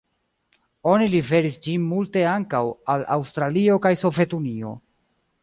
Oni 0.93 1.09
liveris 1.11 1.59
ĝin 1.67 1.85
multe 1.89 2.23
ankaŭ 2.31 2.63
al 2.95 3.05
Aŭstralio 3.17 3.79
kaj 3.87 3.95
Sovetunio. 4.05 4.75